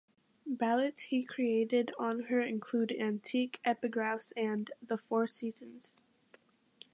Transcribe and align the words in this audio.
Ballets 0.47 0.99
he 1.09 1.23
created 1.23 1.91
on 1.99 2.21
her 2.21 2.41
include 2.41 2.91
"Antique 2.99 3.59
Epigraphs" 3.63 4.33
and 4.35 4.71
"The 4.81 4.97
Four 4.97 5.27
Seasons". 5.27 6.01